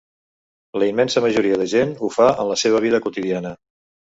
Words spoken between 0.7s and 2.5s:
La immensa majora de gent ho fa